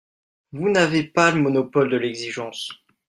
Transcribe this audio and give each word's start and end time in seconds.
Vous 0.51 0.71
n’avez 0.71 1.03
pas 1.03 1.29
le 1.29 1.39
monopole 1.39 1.91
de 1.91 1.97
l’exigence 1.97 2.71